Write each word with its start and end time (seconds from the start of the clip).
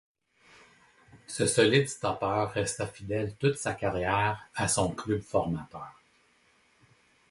Ce 1.27 1.45
solide 1.45 1.87
stoppeur 1.87 2.49
resta 2.53 2.87
fidèle 2.87 3.35
toute 3.35 3.55
sa 3.57 3.75
carrière 3.75 4.49
à 4.55 4.67
son 4.67 4.89
club 4.89 5.21
formateur. 5.21 5.93